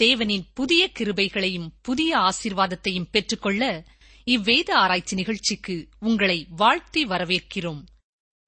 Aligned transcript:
தேவனின் 0.00 0.44
புதிய 0.54 0.82
கிருபைகளையும் 0.98 1.68
புதிய 1.82 2.10
ஆசீர்வாதத்தையும் 2.18 3.10
பெற்றுக்கொள்ள 3.10 3.64
இவ்வேத 4.24 4.76
ஆராய்ச்சி 4.76 5.14
நிகழ்ச்சிக்கு 5.16 5.88
உங்களை 6.00 6.46
வாழ்த்தி 6.50 7.02
வரவேற்கிறோம். 7.06 7.80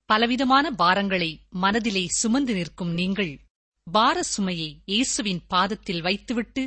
பலவிதமான 0.08 0.70
பாரங்களை 0.70 1.30
மனதிலே 1.48 2.04
சுமந்து 2.08 2.54
நிற்கும் 2.54 2.92
நீங்கள் 2.92 3.32
பார 3.86 4.22
சுமையை 4.22 4.70
இயேசுவின் 4.84 5.42
பாதத்தில் 5.46 6.00
வைத்துவிட்டு 6.00 6.64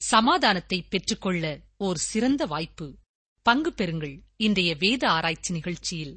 சமாதானத்தை 0.00 0.78
பெற்றுக்கொள்ள 0.82 1.44
ஓர் 1.76 1.96
சிறந்த 1.96 2.44
வாய்ப்பு. 2.46 2.88
பங்கு 3.46 3.72
பெறுங்கள் 3.76 4.16
இன்றைய 4.36 4.70
வேத 4.74 5.02
ஆராய்ச்சி 5.08 5.52
நிகழ்ச்சியில். 5.52 6.14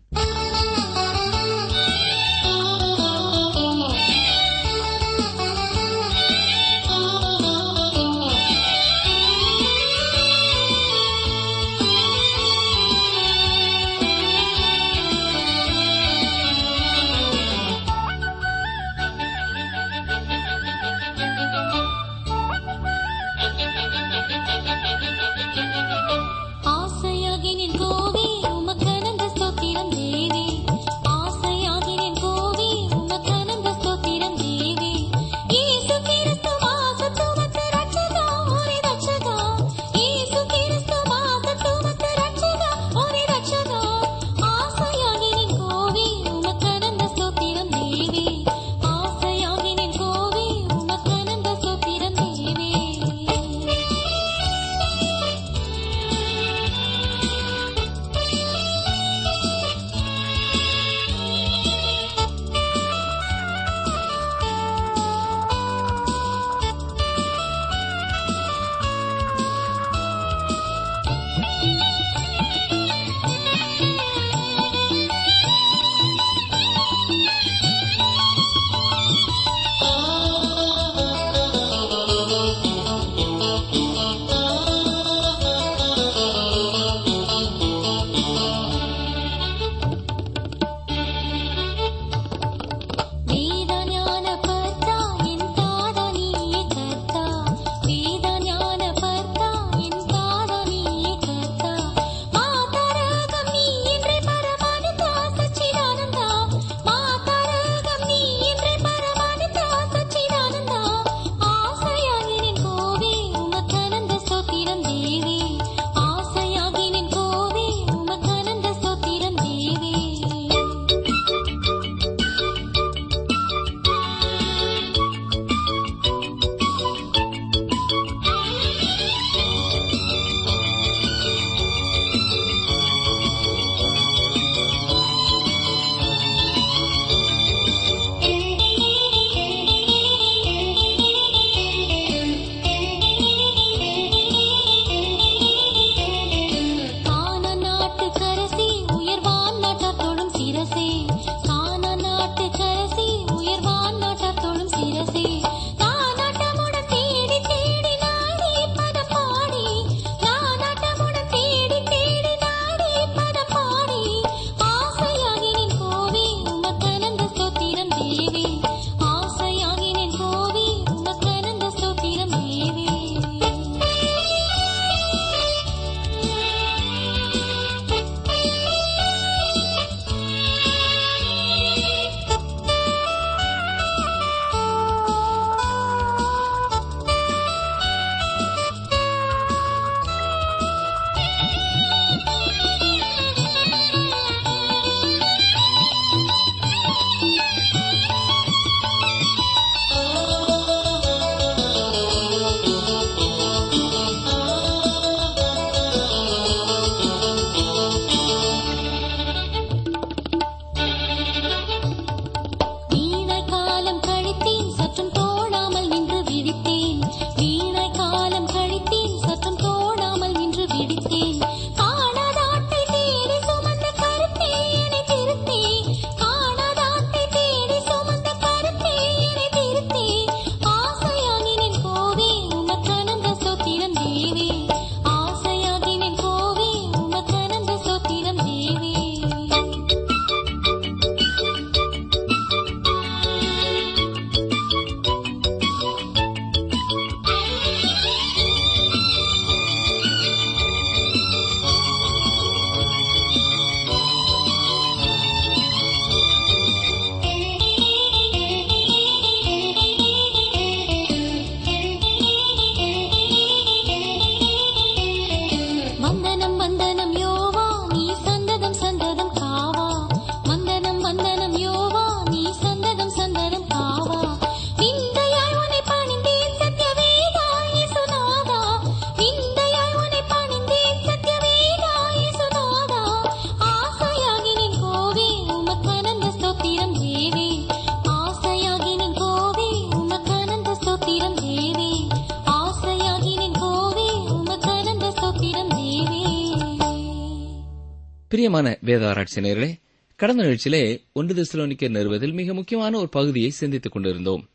பிரியமான 298.42 298.78
வேதாராய்ச்சி 298.86 299.42
நேர்களே 299.42 299.80
கடந்த 300.16 300.44
நிகழ்ச்சியிலே 300.44 301.02
ஒன்று 301.12 301.34
திஸ்லோனிக்கர் 301.34 301.90
நிறுவதில் 301.90 302.32
மிக 302.32 302.54
முக்கியமான 302.54 302.98
ஒரு 302.98 303.10
பகுதியை 303.10 303.50
சிந்தித்துக் 303.50 303.92
கொண்டிருந்தோம். 303.92 304.50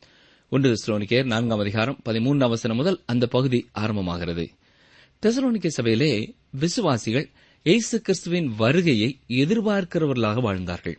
ஒன்று 0.49 0.73
திஸ்லோனிக்கர் 0.73 1.23
நான்காம் 1.23 1.59
அதிகாரம் 1.59 1.99
பதிமூன்றாம் 2.05 2.49
வசனம் 2.49 2.77
முதல் 2.77 3.01
அந்த 3.05 3.27
பகுதி 3.27 3.67
ஆரம்பமாகிறது. 3.79 4.47
தெசலோனிக்க 5.25 5.67
சபையிலே 5.67 6.35
விசுவாசிகள் 6.49 7.29
இயேசு 7.63 8.01
கிறிஸ்துவின் 8.01 8.55
வருகையை 8.55 9.19
எதிர்பார்க்கிறவர்களாக 9.27 10.41
வாழ்ந்தார்கள். 10.41 10.97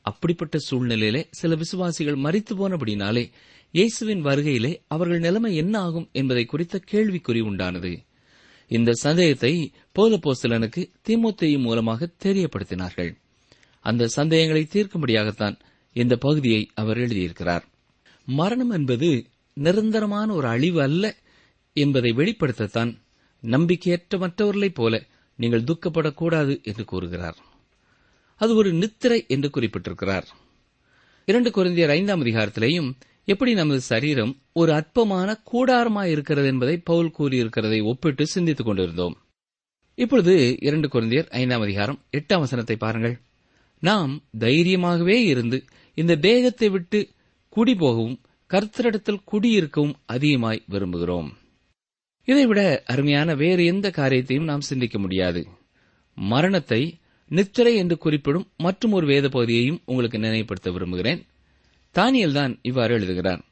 அப்படிப்பட்ட 0.00 0.58
சூழ்நிலையிலே 0.70 1.24
சில 1.30 1.54
விசுவாசிகள் 1.54 2.14
மறித்து 2.14 2.54
போனபடினாலே 2.58 3.30
இயேசுவின் 3.70 4.24
வருகையிலே 4.24 4.80
அவர்கள் 4.86 5.18
நிலைமை 5.18 5.56
என்ன 5.56 5.78
ஆகும் 5.78 6.08
என்பதை 6.12 6.44
குறித்த 6.44 6.80
கேள்விக்குறி 6.90 7.42
உண்டானது. 7.42 8.04
இந்த 8.68 8.92
சந்தேகத்தை 8.92 9.72
போலப்போஸ்தலனுக்கு 9.98 10.90
திமுத்தையும் 11.08 11.60
மூலமாக 11.60 12.08
தெரியப்படுத்தினார்கள். 12.24 13.16
அந்த 13.80 14.06
சந்தேகங்களை 14.06 14.68
தீர்க்கும்படியாகத்தான் 14.72 15.58
இந்த 15.92 16.16
பகுதியை 16.16 16.70
அவர் 16.74 16.96
எழுதியிருக்கிறார். 16.96 17.62
மரணம் 18.26 18.70
என்பது 18.70 19.26
நிரந்தரமான 19.52 20.32
ஒரு 20.32 20.48
அழிவு 20.48 20.82
அல்ல 20.82 21.16
என்பதை 21.72 22.10
வெளிப்படுத்தத்தான் 22.10 22.98
நம்பிக்கையற்ற 23.42 24.18
மற்றவர்களைப் 24.18 24.74
போல 24.74 25.02
நீங்கள் 25.36 25.64
துக்கப்படக்கூடாது 25.64 26.62
என்று 26.62 26.84
கூறுகிறார். 26.84 27.36
அது 28.36 28.54
ஒரு 28.54 28.72
நித்திரை 28.72 29.24
என்று 29.28 29.50
குறிப்பிட்டிருக்கிறார். 29.54 30.26
இரண்டு 31.26 31.50
குருந்தியர் 31.50 31.88
ஐந்தாம் 31.88 32.24
அதிகாரத்திலேயும் 32.24 32.92
எப்படி 33.28 33.54
நமது 33.54 33.80
சரீரம் 33.80 34.42
ஒரு 34.52 34.72
அற்பமான 34.72 35.42
கூடாரமாய் 35.52 36.10
இருக்கிறது 36.10 36.46
என்பதை 36.46 36.78
பவுல் 36.78 37.14
கூறியிருக்கிறதை 37.18 37.84
ஒப்பிட்டு 37.84 38.26
சிந்தித்துக் 38.26 38.66
கொண்டிருந்தோம். 38.66 39.16
இப்பொழுது 39.94 40.56
இரண்டு 40.60 40.88
குழந்தையர் 40.88 41.28
ஐந்தாம் 41.28 41.60
அதிகாரம் 41.60 41.98
எட்டாம் 42.12 42.38
வசனத்தை 42.38 42.76
பாருங்கள். 42.76 43.20
நாம் 43.78 44.22
தைரியமாகவே 44.38 45.16
இருந்து 45.24 45.64
இந்த 45.94 46.16
தேகத்தை 46.16 46.68
விட்டு 46.68 47.08
குடிபோகவும் 47.56 48.16
கர்த்தரிடத்தில் 48.50 49.24
குடியிருக்கவும் 49.24 49.94
அதிகமாய் 50.06 50.64
விரும்புகிறோம். 50.70 51.28
இதைவிட 52.24 52.82
அருமையான 52.86 53.34
வேறு 53.34 53.64
எந்த 53.64 53.90
காரியத்தையும் 53.90 54.44
நாம் 54.44 54.60
சிந்திக்க 54.60 54.98
முடியாது. 54.98 55.48
மரணத்தை 56.14 56.98
நித்திரை 57.28 57.76
என்று 57.76 57.98
குறிப்பிடும் 57.98 58.50
மற்றும் 58.56 58.92
ஒரு 58.92 59.06
வேத 59.06 59.28
பகுதியையும் 59.28 59.82
உங்களுக்கு 59.84 60.18
நினைவுபடுத்த 60.18 60.70
விரும்புகிறேன். 60.70 61.26
தானியல் 61.96 62.32
தான் 62.32 62.58
இவ்வாறு 62.62 62.94
எழுதுகிறார். 62.94 63.44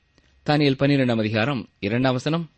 தானியல் 0.47 0.79
பன்னிரெண்டாம் 0.79 1.19
அதிகாரம் 1.19 1.69
இரண்டாம் 1.81 2.13
வசனம். 2.13 2.51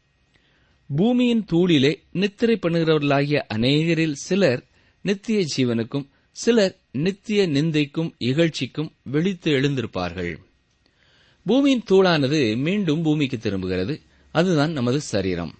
பூமியின் 0.97 1.45
தூளிலே 1.53 1.97
நித்திரை 2.13 2.59
பண்ணுகிறவர்களாகிய 2.63 3.35
அநேகரில் 3.35 4.13
சிலர் 4.13 4.65
நித்திய 5.03 5.45
ஜீவனுக்கும் 5.57 6.09
சிலர் 6.31 6.77
நித்திய 6.93 7.49
நிந்தைக்கும் 7.49 8.11
இகழ்ச்சிக்கும் 8.19 8.91
விழித்து 9.03 9.53
எழுந்திருப்பார்கள். 9.53 10.37
பூமியின் 11.45 11.83
தூளானது 11.91 12.57
மீண்டும் 12.57 13.03
பூமிக்கு 13.03 13.39
திரும்புகிறது. 13.39 14.01
அதுதான் 14.33 14.73
நமது 14.73 15.01
சரீரம். 15.01 15.55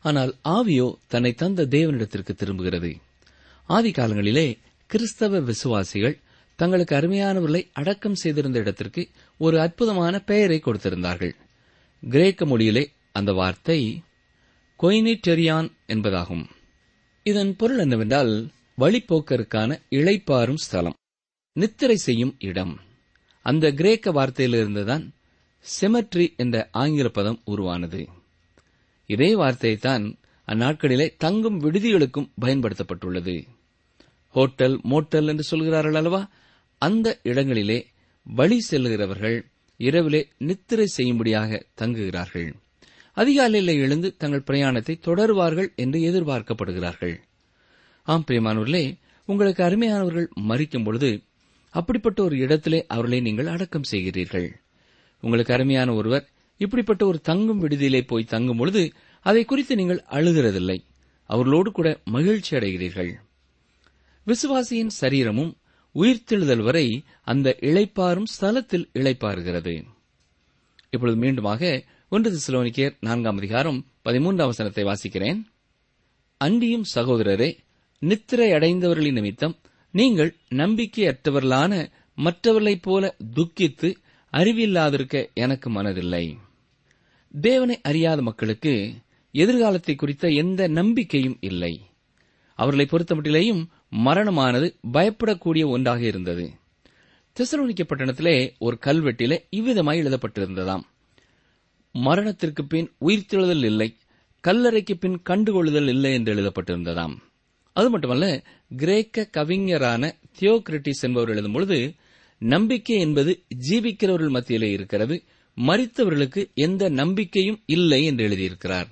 ஆனால் 0.00 0.34
ஆவியோ 0.48 0.94
தன்னை 1.06 1.32
தந்த 1.32 1.66
தேவனிடத்திற்கு 1.66 2.34
திரும்புகிறது. 2.34 2.96
ஆதி 3.64 3.90
காலங்களிலே 3.90 4.58
கிறிஸ்தவ 4.86 5.40
விசுவாசிகள் 5.40 6.20
தங்களுக்கு 6.56 6.96
அருமையானவர்களை 6.96 7.70
அடக்கம் 7.72 8.14
செய்திருந்த 8.14 8.58
இடத்திற்கு 8.58 9.08
ஒரு 9.38 9.60
அற்புதமான 9.60 10.20
பெயரை 10.20 10.62
கொடுத்திருந்தார்கள். 10.64 11.34
கிரேக்க 12.08 12.46
மொழியிலே 12.46 12.86
அந்த 13.12 13.32
வார்த்தை 13.32 14.02
கொய்னிடெரியான் 14.82 15.70
என்பதாகும். 15.86 16.44
இதன் 17.22 17.56
பொருள் 17.56 17.78
என்னவென்றால் 17.78 18.48
வழிப்போக்கருக்கான 18.78 19.80
இழைப்பாரும் 19.90 20.54
ஸ்தலம் 20.54 20.94
நித்திரை 21.52 21.96
செய்யும் 21.96 22.36
இடம். 22.38 22.80
அந்த 23.42 23.72
கிரேக்க 23.72 24.12
வார்த்தையிலிருந்துதான் 24.12 25.10
செமட்ரி 25.80 26.36
என்ற 26.36 26.68
ஆங்கில 26.72 27.08
பதம் 27.08 27.40
உருவானது. 27.44 28.08
இதே 29.06 29.34
வார்த்தையைத்தான் 29.34 30.14
அந்நாட்களிலே 30.46 31.14
தங்கும் 31.16 31.60
விடுதிகளுக்கும் 31.60 32.30
பயன்படுத்தப்பட்டுள்ளது. 32.40 33.46
ஹோட்டல் 34.32 34.80
மோட்டல் 34.82 35.28
என்று 35.28 35.42
சொல்கிறார்கள் 35.42 35.94
அல்லவா? 35.94 36.28
அந்த 36.78 37.18
இடங்களிலே 37.22 37.86
வழி 38.22 38.58
செல்லுகிறவர்கள் 38.70 39.36
இரவிலே 39.80 40.28
நித்திரை 40.38 40.86
செய்யும்படியாக 40.86 41.66
தங்குகிறார்கள். 41.80 42.52
அதிகாலையில் 43.12 43.80
எழுந்து 43.80 44.16
தங்கள் 44.16 44.46
பிரயாணத்தை 44.46 44.98
தொடருவார்கள் 45.00 45.72
என்று 45.76 45.98
எதிர்பார்க்கப்படுகிறார்கள். 46.00 47.16
ஆம் 48.02 48.24
பிரியமானவர்களே 48.26 48.96
உங்களுக்கு 49.24 49.62
அருமையானவர்கள் 49.64 50.28
மறிக்கும் 50.48 50.84
பொழுது 50.84 51.22
அப்படிப்பட்ட 51.70 52.22
ஒரு 52.22 52.36
இடத்திலே 52.36 52.84
அவர்களை 52.86 53.20
நீங்கள் 53.20 53.46
அடக்கம் 53.46 53.88
செய்கிறீர்கள். 53.90 54.48
உங்களுக்கு 55.20 55.54
அருமையான 55.54 55.94
ஒருவர் 55.94 56.28
இப்படிப்பட்ட 56.56 57.06
ஒரு 57.06 57.20
தங்கும் 57.20 57.62
விடுதியிலே 57.62 58.02
போய் 58.06 58.24
தங்கும் 58.24 58.56
பொழுது 58.56 58.92
அதை 59.20 59.44
குறித்து 59.44 59.76
நீங்கள் 59.76 60.04
அழுகிறதில்லை. 60.10 60.78
அவர்களோடு 61.30 61.72
கூட 61.72 62.00
மகிழ்ச்சி 62.04 62.56
அடைகிறீர்கள் 62.56 63.12
விசுவாசியின் 64.26 64.92
சரீரமும் 65.00 65.56
உயிர்த்தெழுதல் 65.96 66.62
வரை 66.62 66.86
அந்த 67.24 67.56
இழைப்பாரும் 67.60 68.30
ஸ்தலத்தில் 68.34 68.86
இழைப்பாருகிறது 68.92 69.74
இப்பொழுது 70.90 71.20
மீண்டுமாக 71.20 71.84
ஒன்று 72.08 72.30
திசுலோனிக்கேர் 72.32 72.96
நான்காம் 73.00 73.36
அதிகாரம் 73.36 73.78
பதிமூன்றாம் 74.04 74.50
வசனத்தை 74.52 74.84
வாசிக்கிறேன். 74.84 75.38
அன்றியும் 76.40 76.84
சகோதரரே 76.94 77.58
நித்திரை 78.02 78.48
அடைந்தவர்களின் 78.50 79.12
நிமித்தம் 79.12 79.56
நீங்கள் 79.94 80.36
நம்பிக்கையற்றவர்களான 80.50 81.90
மற்றவர்களைப் 82.18 82.82
போல 82.82 83.16
துக்கித்து 83.34 83.88
அறிவில்லாதிருக்க 84.32 85.32
எனக்கு 85.34 85.70
மனதில்லை. 85.70 86.24
தேவனை 87.34 87.80
அறியாத 87.80 88.22
மக்களுக்கு 88.22 88.94
எதிர்காலத்தை 89.34 89.94
குறித்த 89.94 90.28
எந்த 90.28 90.68
நம்பிக்கையும் 90.68 91.38
இல்லை. 91.40 91.74
அவர்களை 92.58 92.86
பொறுத்தமட்டிலேயும் 92.90 93.66
மரணமானது 94.04 94.74
பயப்படக்கூடிய 94.92 95.66
ஒன்றாக 95.66 96.00
இருந்தது. 96.00 96.50
தெசலோனிக்க 97.36 97.84
பட்டணத்திலே 97.84 98.52
ஒரு 98.58 98.78
கல்வெட்டிலே 98.84 99.44
இவ்விதமாய் 99.56 100.00
எழுதப்பட்டிருந்ததாம். 100.00 100.82
மரணத்திற்கு 101.92 102.66
பின் 102.66 102.92
உயிர்த்தெழுதல் 103.00 103.64
இல்லை 103.64 103.96
கல்லறைக்கு 104.48 104.94
பின் 104.94 105.20
கண்டுகொள்ளுதல் 105.28 105.88
இல்லை 105.88 106.12
என்று 106.12 106.34
எழுதப்பட்டிருந்ததாம். 106.34 107.16
அது 107.72 107.90
மட்டுமல்ல 107.90 108.42
கிரேக்க 108.76 109.24
கவிஞரான 109.24 110.14
தியோகிரிட்டிஸ் 110.40 111.00
என்பவர் 111.00 111.28
எழுதும் 111.28 111.52
பொழுது 111.52 111.94
நம்பிக்கை 112.38 112.98
என்பது 112.98 113.42
ஜீவிக்கிறவர்கள் 113.70 114.28
மத்தியிலே 114.28 114.70
இருக்கிறது 114.70 115.22
மறித்தவர்களுக்கு 115.56 116.54
எந்த 116.54 116.88
நம்பிக்கையும் 116.88 117.62
இல்லை 117.66 118.04
என்று 118.04 118.28
எழுதியிருக்கிறார். 118.28 118.86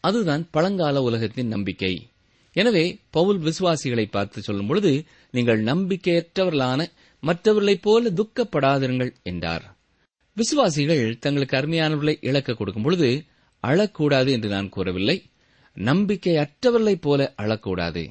அதுதான் 0.00 0.48
பழங்கால 0.50 1.02
உலகத்தின் 1.02 1.48
நம்பிக்கை. 1.48 2.11
எனவே 2.52 3.00
பவுல் 3.10 3.38
விசுவாசிகளை 3.38 4.10
பார்த்து 4.10 4.42
சொல்லும் 4.42 4.66
பொழுது 4.66 5.04
நீங்கள் 5.30 5.64
நம்பிக்கையற்றவர்களான 5.64 6.90
மற்றவர்களைப் 7.20 7.82
போல 7.82 8.10
துக்கப்படாதிருங்கள் 8.10 9.12
என்றார். 9.22 9.76
விசுவாசிகள் 10.34 11.18
தங்களுக்கு 11.18 11.56
அருமையானவர்களை 11.56 12.16
இழக்க 12.20 12.54
கொடுக்கும் 12.54 12.82
பொழுது 12.82 13.24
அழக்கூடாது 13.62 14.30
என்று 14.30 14.48
நான் 14.48 14.68
கூறவில்லை. 14.68 15.22
நம்பிக்கை 15.74 16.36
அற்றவர்களைப் 16.36 17.00
போல 17.00 17.34
அழக்கூடாது. 17.36 18.08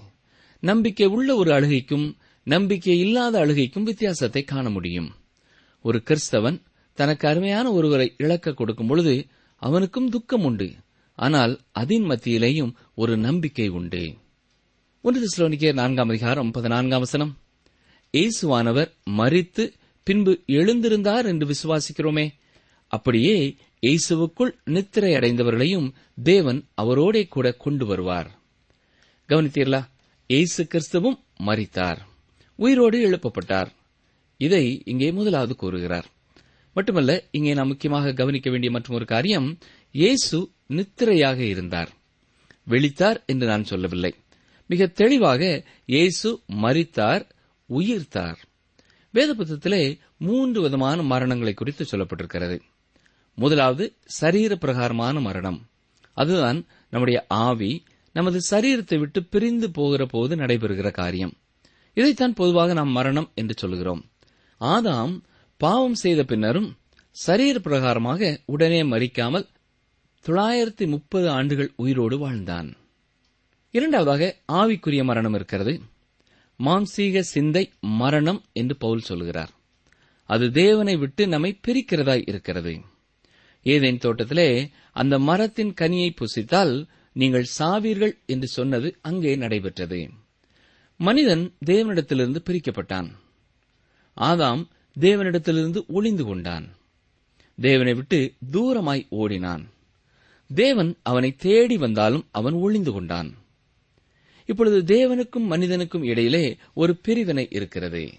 நம்பிக்கை 0.59 1.07
உள்ள 1.07 1.35
ஒரு 1.35 1.51
அழுகைக்கும் 1.51 2.15
நம்பிக்கை 2.43 2.99
இல்லாத 2.99 3.45
அழுகைக்கும் 3.45 3.83
வித்தியாசத்தை 3.83 4.43
காண 4.43 4.69
முடியும். 4.69 5.09
ஒரு 5.81 6.03
கிறிஸ்தவன் 6.05 6.61
தனக்கு 6.93 7.27
அருமையான 7.27 7.71
ஒருவரை 7.71 8.13
இழக்க 8.17 8.53
கொடுக்கும் 8.53 8.87
பொழுது 8.87 9.25
அவனுக்கும் 9.55 10.09
துக்கம் 10.09 10.43
உண்டு. 10.43 10.73
ஆனால் 11.15 11.59
அதன் 11.71 12.05
மத்தியிலேயும் 12.09 12.73
ஒரு 12.95 13.17
நம்பிக்கை 13.17 13.67
உண்டு. 13.69 14.17
ஒன்று 15.03 15.21
திசுலோனிக்கே 15.21 15.73
நான்காம் 15.73 16.09
அதிகாரம் 16.09 16.51
பதினான்காம் 16.51 16.99
வசனம். 16.99 17.37
இயேசுவானவர் 18.13 18.89
மறித்து 19.19 19.73
பின்பு 20.03 20.43
எழுந்திருந்தார் 20.47 21.25
என்று 21.25 21.45
விசுவாசிக்கிறோமே. 21.45 22.25
அப்படியே 22.87 23.57
இயேசுவுக்குள் 23.81 24.51
நித்திரை 24.63 25.13
அடைந்தவர்களையும் 25.13 25.93
தேவன் 26.23 26.67
அவரோடே 26.81 27.27
கூட 27.27 27.51
கொண்டு 27.51 27.85
வருவார். 27.85 28.29
கவனித்தீர்களா? 29.29 29.81
இயேசு 30.27 30.63
கிறிஸ்துவும் 30.63 31.17
மறித்தார் 31.45 31.97
உயிரோடு 32.55 33.09
எழுப்பப்பட்டார். 33.09 33.67
இதை 34.37 34.81
இங்கே 34.85 35.11
முதலாவது 35.11 35.55
கூறுகிறார். 35.55 36.05
மட்டுமல்ல 36.73 37.11
இங்கே 37.31 37.53
நாம் 37.53 37.67
முக்கியமாக 37.67 38.13
கவனிக்க 38.13 38.49
வேண்டிய 38.49 38.71
மற்றும் 38.71 38.95
ஒரு 38.95 39.05
காரியம் 39.05 39.57
இயேசு 39.91 40.51
நித்திரையாக 40.67 41.37
இருந்தார். 41.37 41.89
விழித்தார் 42.69 43.25
என்று 43.25 43.47
நான் 43.47 43.63
சொல்லவில்லை. 43.63 44.13
மிக 44.71 44.87
தெளிவாக 44.87 45.63
இயேசு 45.85 46.29
மறித்தார் 46.63 47.23
உயிர்த்தார். 47.69 48.39
வேத 49.13 49.33
புத்தகத்திலே 49.33 49.99
மூன்று 50.17 50.61
விதமான 50.61 51.01
மரணங்களை 51.01 51.53
குறித்து 51.53 51.83
சொல்லப்பட்டிருக்கிறது. 51.91 52.57
முதலாவது 53.33 53.85
சரீர 54.19 54.55
பிரகாரமான 54.55 55.19
மரணம். 55.19 55.59
அதுதான் 56.13 56.65
நம்முடைய 56.89 57.25
ஆவி 57.27 57.83
நமது 58.13 58.39
சரீரத்தை 58.51 58.99
விட்டு 58.99 59.23
பிரிந்து 59.23 59.71
போகிற 59.71 60.05
போது 60.05 60.35
நடைபெறுகிற 60.35 60.91
காரியம். 60.91 61.33
இதைத்தான் 61.93 62.33
பொதுவாக 62.33 62.73
நாம் 62.73 62.89
மரணம் 62.89 63.31
என்று 63.33 63.55
சொல்கிறோம். 63.57 64.01
ஆதாம் 64.61 65.15
பாவம் 65.57 65.95
செய்த 65.95 66.23
பின்னரும் 66.23 66.69
சரீர 67.11 67.55
பிரகாரமாக 67.59 68.37
உடனே 68.45 68.83
மறிக்காமல் 68.83 69.47
தொள்ளாயிரத்தி 70.25 70.87
முப்பது 70.87 71.29
ஆண்டுகள் 71.29 71.71
உயிரோடு 71.75 72.17
வாழ்ந்தான். 72.17 72.69
இரண்டாவதாக 73.71 74.37
ஆவிக்குரிய 74.51 75.03
மரணம் 75.03 75.33
இருக்கிறது. 75.33 75.81
மாம்சீக 76.59 77.19
சிந்தை 77.19 77.71
மரணம் 77.79 78.43
என்று 78.53 78.77
பவுல் 78.77 78.99
சொல்கிறார். 78.99 79.49
அது 80.25 80.51
தேவனை 80.51 80.95
விட்டு 80.95 81.27
நம்மை 81.27 81.59
பிரிக்கிறதாய் 81.67 82.23
இருக்கிறது. 82.25 82.79
ஏதேன் 83.63 83.97
தோட்டத்திலே 83.97 84.69
அந்த 84.91 85.19
மரத்தின் 85.19 85.73
கனியை 85.81 86.15
புசித்தால் 86.15 86.87
நீங்கள் 87.13 87.45
சாவீர்கள் 87.59 88.13
என்று 88.25 88.47
சொன்னது 88.47 88.97
அங்கே 89.01 89.35
நடைபெற்றது. 89.35 90.09
மனிதன் 90.97 91.53
தேவனிடத்திலிருந்து 91.65 92.41
பிரிக்கப்பட்டான். 92.49 93.09
ஆதாம் 94.17 94.67
தேவனிடத்திலிருந்து 94.99 95.85
ஒளிந்து 95.87 96.23
கொண்டான். 96.23 96.69
தேவனை 97.61 97.93
விட்டு 97.93 98.33
தூரமாய் 98.51 99.05
ஓடினான். 99.09 99.69
தேவன் 100.53 100.97
அவனை 101.03 101.35
தேடி 101.35 101.77
வந்தாலும் 101.77 102.27
அவன் 102.31 102.53
ஒளிந்து 102.53 102.91
கொண்டான். 102.91 103.39
இப்பொழுது 104.45 104.79
தேவனுக்கும் 104.79 105.45
மனிதனுக்கும் 105.45 106.03
இடையிலே 106.03 106.57
ஒரு 106.73 106.95
பிரிவினை 106.95 107.47
இருக்கிறது. 107.51 108.11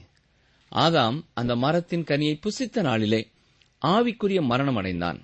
ஆதாம் 0.74 1.22
அந்த 1.34 1.56
மரத்தின் 1.56 2.04
கனியை 2.04 2.38
புசித்த 2.40 2.82
நாளிலே 2.82 3.30
ஆவிக்குரிய 3.86 4.42
மரணம் 4.42 4.76
அடைந்தான். 4.76 5.20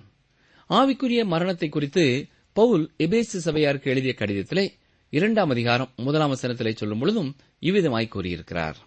ஆவிக்குரிய 0.69 1.25
மரணத்தை 1.25 1.69
குறித்து 1.69 2.27
பவுல் 2.53 2.91
எபேசு 2.97 3.19
சபையாருக்கு 3.19 3.91
எழுதிய 3.91 4.15
கடிதத்திலே 4.17 4.69
இரண்டாம் 5.09 5.49
அதிகாரம் 5.49 5.91
முதலாம் 5.95 6.35
வசனத்திலே 6.35 6.75
சொல்லும் 6.75 6.99
பொழுதும் 6.99 7.35
இவ்விதமாய் 7.61 8.07
கூறியிருக்கிறார். 8.07 8.77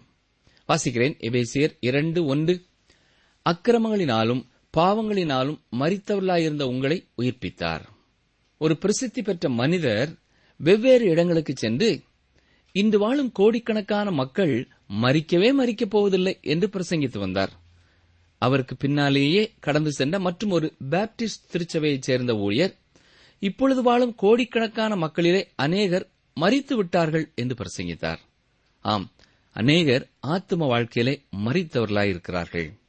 வாசிக்கிறேன் 0.67 1.15
எபேசியர் 1.19 1.77
இரண்டு 1.79 2.25
ஒன்று. 2.25 2.65
அக்கிரமங்களினாலும் 3.49 4.45
பாவங்களினாலும் 4.77 5.59
மறித்தவர்களாயிருந்த 5.79 6.63
உங்களை 6.63 7.07
உயிர்ப்பித்தார். 7.17 7.81
ஒரு 8.57 8.77
பிரசித்தி 8.77 9.21
பெற்ற 9.21 9.49
மனிதர் 9.49 10.22
வெவ்வேறு 10.57 11.05
இடங்களுக்கு 11.05 11.53
சென்று 11.55 12.01
இன்று 12.71 12.99
வாழும் 12.99 13.31
கோடிக்கணக்கான 13.31 14.11
மக்கள் 14.11 14.67
மறிக்கவே 15.01 15.53
மறிக்கப் 15.59 15.89
போவதில்லை 15.89 16.37
என்று 16.41 16.67
பிரசங்கித்து 16.67 17.17
வந்தார். 17.17 17.61
அவருக்கு 18.37 18.75
பின்னாலேயே 18.75 19.53
கடந்து 19.59 19.91
சென்ற 19.91 20.19
மற்றும் 20.19 20.49
ஒரு 20.49 20.73
பேப்டிஸ்ட் 20.89 21.51
திருச்சபையைச் 21.51 22.01
சேர்ந்த 22.01 22.35
ஊழியர் 22.35 22.75
இப்பொழுது 23.39 23.81
வாழும் 23.81 24.15
கோடிக்கணக்கான 24.15 24.95
மக்களிலே 24.95 25.49
அநேகர் 25.55 26.09
மறித்து 26.39 26.73
விட்டார்கள் 26.73 27.31
என்று 27.35 27.55
பிரசங்கித்தார். 27.55 28.17
ஆம் 28.79 29.11
அநேகர் 29.51 30.07
ஆத்தும 30.27 30.57
வாழ்க்கையிலே 30.57 31.21
மறித்தவர்களாயிருக்கிறார்கள். 31.45 32.79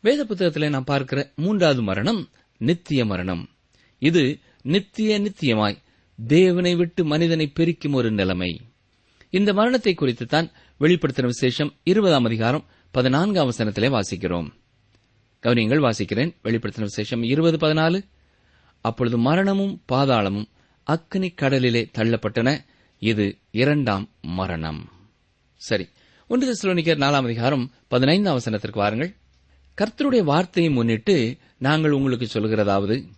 வேத 0.00 0.24
புத்தகத்திலே 0.24 0.68
நாம் 0.68 0.84
பார்க்கிற 0.84 1.32
மூன்றாவது 1.36 1.82
மரணம் 1.82 2.28
நித்திய 2.58 3.04
மரணம். 3.04 3.48
இது 3.98 4.38
நித்திய 4.62 5.20
நித்தியமாய் 5.20 5.76
தேவனை 6.26 6.74
விட்டு 6.74 7.04
மனிதனை 7.04 7.48
பிரிக்கும் 7.48 7.92
ஒரு 7.92 8.10
நிலைமை. 8.10 8.60
இந்த 9.30 9.52
மரணத்தை 9.52 9.94
குறித்து 9.94 10.26
தான் 10.26 10.50
வெளிப்படுத்தின 10.80 11.24
விசேஷம் 11.24 11.74
இருபதாம் 11.82 12.24
அதிகாரம் 12.24 12.64
பதினான்காம் 12.90 13.50
வசனத்திலே 13.50 14.00
வாசிக்கிறோம். 14.00 14.50
கவனியங்கள் 15.42 15.90
வாசிக்கிறேன். 15.90 16.34
வெளிப்படுத்தின 16.44 16.80
விசேஷம் 16.80 17.22
இருபது 17.22 17.56
பதினாலு. 17.56 18.04
அப்பொழுது 18.80 19.18
மரணமும் 19.18 19.82
பாதாளமும் 19.92 20.48
அக்னி 20.90 21.34
கடலிலே 21.34 21.90
தள்ளப்பட்டன. 21.98 22.58
இது 22.98 23.38
இரண்டாம் 23.50 24.08
மரணம். 24.20 24.90
சரி 25.56 25.88
ஒன்று 26.28 26.52
தெசலோனிக்கர் 26.52 26.98
நாலாம் 26.98 27.24
அதிகாரம் 27.24 27.70
பதினைந்தாம் 27.88 28.38
வசனத்திற்கு 28.38 28.74
வாருங்கள். 28.74 29.16
கர்த்தருடைய 29.80 30.22
வார்த்தையை 30.22 30.72
முன்னிட்டு 30.72 31.36
நாங்கள் 31.58 31.90
உங்களுக்கு 31.90 32.28
சொல்கிறதாவது 32.32 33.08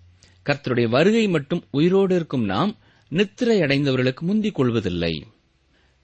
கர்த்தருடைய 0.46 0.88
வருகை 0.88 1.28
மட்டும் 1.28 1.64
உயிரோடு 1.70 2.14
இருக்கும் 2.14 2.44
நாம் 2.44 2.76
நித்திரை 3.12 3.60
அடைந்தவர்களுக்கு 3.60 4.20
முந்திக் 4.20 4.54
கொள்வதில்லை. 4.54 5.26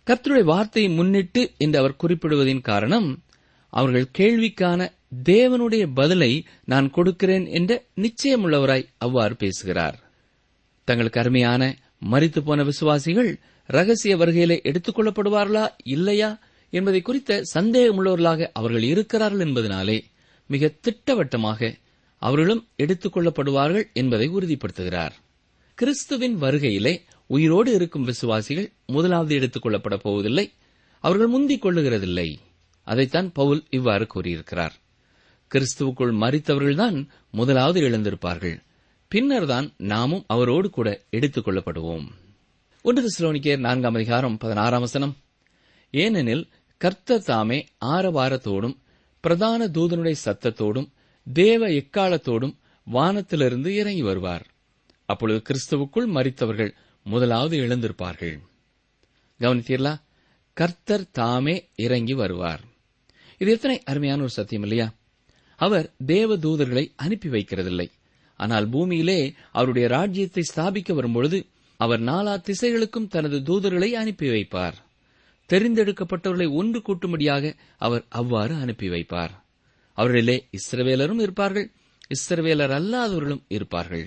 கர்த்தருடைய 0.07 0.43
வார்த்தையை 0.43 0.93
முன்னிட்டு 0.93 1.51
என்று 1.59 1.79
அவர் 1.79 1.97
குறிப்பிடுவதின் 2.05 2.61
காரணம் 2.61 3.23
அவர்கள் 3.71 4.07
கேள்விக்கான 4.19 4.89
தேவனுடைய 5.25 5.91
பதிலை 5.95 6.45
நான் 6.65 6.91
கொடுக்கிறேன் 6.91 7.47
என்ற 7.47 7.85
நிச்சயமுள்ளவராய் 7.97 8.89
அவ்வாறு 8.99 9.37
பேசுகிறார். 9.37 10.11
தங்களுக்கு 10.85 11.21
அருமையான 11.21 11.77
மறித்து 12.11 12.41
போன 12.41 12.65
விசுவாசிகள் 12.65 13.39
ரகசிய 13.67 14.17
வருகையிலே 14.17 14.63
எடுத்துக் 14.63 14.99
கொள்ளப்படுவார்களா 14.99 15.69
இல்லையா 15.85 16.39
என்பதை 16.71 17.01
குறித்த 17.03 17.43
சந்தேகமுள்ளவர்களாக 17.55 18.49
அவர்கள் 18.53 18.83
இருக்கிறார்கள் 18.83 19.47
என்பதனாலே 19.49 20.03
மிக 20.47 20.73
திட்டவட்டமாக 20.81 21.75
அவர்களும் 22.19 22.67
எடுத்துக் 22.77 23.17
கொள்ளப்படுவார்கள் 23.17 23.93
என்பதை 23.93 24.29
உறுதிப்படுத்துகிறார். 24.29 25.13
கிறிஸ்துவின் 25.79 26.43
வருகையிலே 26.43 27.03
உயிரோடு 27.27 27.73
இருக்கும் 27.73 28.03
விசுவாசிகள் 28.03 28.73
முதலாவது 28.87 29.35
எடுத்துக் 29.35 29.67
கொள்ளப்பட 29.67 29.97
போவதில்லை. 29.97 30.53
அவர்கள் 31.01 31.27
முந்திக் 31.27 31.65
கொள்ளுகிறதில்லை. 31.65 32.35
அதைத்தான் 32.83 33.33
பவுல் 33.33 33.65
இவ்வாறு 33.71 34.07
கூறியிருக்கிறார். 34.07 34.75
கிறிஸ்துவுக்குள் 35.55 36.15
மறித்தவர்கள்தான் 36.15 37.07
முதலாவது 37.31 37.81
எழுந்திருப்பார்கள். 37.81 38.63
பின்னர்தான் 39.09 39.73
நாமும் 39.77 40.25
அவரோடு 40.27 40.71
கூட 40.71 41.05
எடுத்துக் 41.11 41.49
கொள்ளப்படுவோம். 41.49 42.07
ஒன்று 42.83 43.07
திசுலோனிக்கேர் 43.07 43.59
நான்காம் 43.59 43.95
அதிகாரம் 43.95 44.39
பதினாறாம் 44.39 44.81
வசனம். 44.81 45.17
ஏனெனில் 45.91 46.49
கர்த்தர் 46.77 47.23
தாமே 47.23 47.67
ஆரவாரத்தோடும் 47.85 48.77
பிரதான 49.21 49.67
தூதனுடைய 49.67 50.15
சத்தத்தோடும் 50.25 50.89
தேவ 51.33 51.69
எக்காலத்தோடும் 51.69 52.57
வானத்திலிருந்து 52.85 53.75
இறங்கி 53.75 54.03
வருவார். 54.03 54.57
அப்பொழுது 55.09 55.43
கிறிஸ்துவுக்குள் 55.43 56.09
மறித்தவர்கள் 56.09 56.73
முதலாவது 57.05 57.59
எழுந்திருப்பார்கள். 57.59 58.39
கவனித்தீர்களா? 59.41 60.01
கர்த்தர் 60.53 61.11
தாமே 61.11 61.69
இறங்கி 61.77 62.15
வருவார். 62.15 62.61
இது 63.39 63.51
எத்தனை 63.53 63.83
அருமையான 63.83 64.21
ஒரு 64.21 64.31
சத்தியம் 64.31 64.63
இல்லையா? 64.63 64.95
அவர் 65.57 65.95
தேவ 66.07 66.37
தூதர்களை 66.37 66.93
அனுப்பி 66.97 67.29
வைக்கிறதில்லை. 67.29 67.91
ஆனால் 68.37 68.69
பூமியிலே 68.69 69.35
அவருடைய 69.53 69.89
ராஜ்யத்தை 69.89 70.43
ஸ்தாபிக்க 70.55 70.93
வரும்பொழுது 70.93 71.47
அவர் 71.77 72.01
நாலா 72.01 72.35
திசைகளுக்கும் 72.43 73.09
தனது 73.09 73.39
தூதர்களை 73.39 73.91
அனுப்பி 73.93 74.29
வைப்பார். 74.29 74.77
தெரிந்தெடுக்கப்பட்டவர்களை 75.49 76.53
ஒன்று 76.53 76.83
கூட்டும்படியாக 76.87 77.55
அவர் 77.79 78.05
அவ்வாறு 78.09 78.55
அனுப்பி 78.55 78.89
வைப்பார். 78.89 79.35
அவர்களிலே 79.97 80.39
இஸ்ரவேலரும் 80.51 81.21
இருப்பார்கள். 81.21 81.73
இஸ்ரவேலர் 82.09 82.75
அல்லாதவர்களும் 82.81 83.45
இருப்பார்கள். 83.49 84.07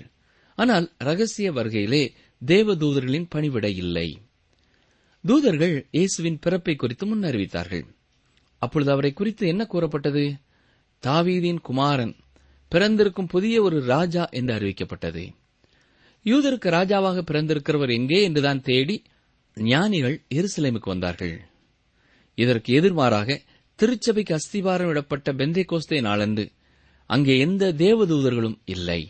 ஆனால் 0.55 0.93
ரகசிய 0.97 1.51
வருகையிலே 1.51 2.13
தேவதூதர்களின் 2.45 3.27
பணிவிட 3.35 3.67
இல்லை. 3.75 4.21
தூதர்கள் 5.27 5.87
இயேசுவின் 5.91 6.39
பிறப்பை 6.39 6.75
குறித்து 6.75 7.05
முன்னறிவித்தார்கள். 7.05 7.85
அப்பொழுது 8.57 8.91
அவரை 8.91 9.13
குறித்து 9.13 9.47
என்ன 9.47 9.65
கூறப்பட்டது? 9.65 10.37
தாவீதின் 11.03 11.61
குமாரன் 11.61 12.15
பிறந்திருக்கும் 12.67 13.27
புதிய 13.27 13.61
ஒரு 13.61 13.85
ராஜா 13.85 14.27
என்று 14.29 14.53
அறிவிக்கப்பட்டது. 14.53 15.33
யூதருக்கு 16.23 16.69
ராஜாவாக 16.69 17.21
பிறந்திருக்கிறவர் 17.21 17.89
எங்கே 17.89 18.23
என்றுதான் 18.23 18.61
தேடி 18.61 19.03
ஞானிகள் 19.57 20.23
எருசலேமுக்கு 20.35 20.89
வந்தார்கள். 20.89 21.41
இதற்கு 22.35 22.81
எதிர்மாறாக 22.81 23.39
திருச்சபைக்கு 23.75 24.33
அஸ்திவாரம் 24.33 24.89
இடப்பட்ட 24.89 25.33
பெந்தை 25.33 25.63
கோஸ்தே 25.65 26.01
நாளன்று 26.01 26.51
அங்கே 27.05 27.39
எந்த 27.39 27.71
தேவதூதர்களும் 27.71 28.57
இல்லை. 28.65 29.01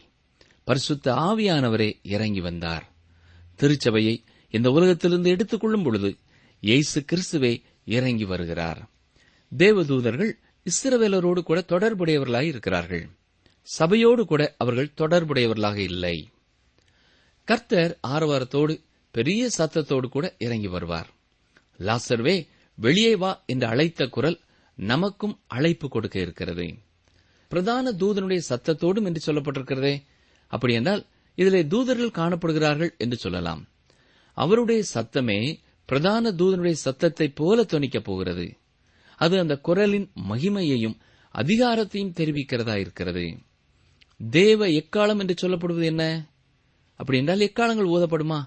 பரிசுத்த 0.71 1.13
ஆவியானவரே 1.13 1.89
இறங்கி 2.03 2.41
வந்தார். 2.41 2.85
திருச்சபையை 3.55 4.23
இந்த 4.49 4.71
உலகத்திலிருந்து 4.71 5.29
எடுத்துக் 5.29 5.59
கொள்ளும் 5.59 5.83
பொழுது 5.83 6.17
இயேசு 6.59 7.05
கிறிஸ்துவே 7.11 7.61
இறங்கி 7.85 8.25
வருகிறார். 8.25 8.89
தேவதூதர்கள் 9.57 10.31
இஸ்ரவேலரோடு 10.65 11.41
கூட 11.41 11.59
தொடர்புடையவர்களாக 11.67 12.41
இருக்கிறார்கள். 12.41 13.09
சபையோடு 13.61 14.25
கூட 14.25 14.55
அவர்கள் 14.57 14.93
தொடர்புடையவர்களாக 14.97 15.75
இல்லை. 15.75 16.29
கர்த்தர் 17.43 17.97
ஆரவாரத்தோடு 18.07 18.83
பெரிய 19.11 19.49
சத்தத்தோடு 19.57 20.07
கூட 20.09 20.35
இறங்கி 20.39 20.67
வருவார். 20.67 21.09
லாசர்வே 21.79 22.47
வெளியே 22.77 23.15
வா 23.15 23.43
என்று 23.45 23.67
அழைத்த 23.67 24.07
குரல் 24.07 24.39
நமக்கும் 24.75 25.39
அழைப்பு 25.47 25.89
கொடுக்க 25.89 26.19
இருக்கிறது. 26.19 26.75
பிரதான 27.49 27.91
தூதனுடைய 27.91 28.41
சத்தத்தோடும் 28.49 29.03
என்று 29.03 29.21
சொல்லப்பட்டிருக்கிறதே 29.25 29.95
அப்படியென்றால் 30.51 31.05
இதிலே 31.35 31.67
தூதர்கள் 31.67 32.15
காணப்படுகிறார்கள் 32.15 32.97
என்று 32.97 33.17
சொல்லலாம். 33.17 33.67
அவருடைய 34.33 34.83
சத்தமே 34.93 35.59
பிரதான 35.85 36.31
தூதனுடைய 36.31 36.75
சத்தத்தைப் 36.85 37.35
போல 37.35 37.61
தொனிக்கப் 37.61 38.03
போகிறது. 38.03 38.57
அது 39.15 39.39
அந்த 39.39 39.57
குரலின் 39.57 40.11
மகிமையையும் 40.29 40.97
அதிகாரத்தையும் 41.33 42.13
தெரிவிக்கிறதா 42.13 42.75
இருக்கிறது. 42.75 43.37
தேவ 44.29 44.67
எக்காலம் 44.67 45.19
என்று 45.19 45.35
சொல்லப்படுவது 45.41 45.83
என்ன? 45.83 46.29
அப்படி 46.95 47.17
என்றால் 47.17 47.39
எக்காலங்கள் 47.39 47.87
ஓதப்படுமா? 47.87 48.39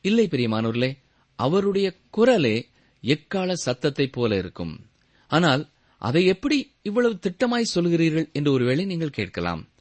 இல்லை 0.00 0.26
பெரியமானூர்களே 0.26 0.98
அவருடைய 1.34 1.94
குரலே 2.10 2.68
எக்கால 3.02 3.54
சத்தத்தைப் 3.66 4.12
போல 4.12 4.36
இருக்கும். 4.36 4.86
ஆனால் 5.28 5.68
அதை 5.98 6.24
எப்படி 6.24 6.74
இவ்வளவு 6.82 7.18
திட்டமாய் 7.22 7.70
சொல்கிறீர்கள் 7.74 8.32
என்று 8.32 8.52
ஒருவேளை 8.52 8.84
நீங்கள் 8.84 9.10
கேட்கலாம். 9.10 9.71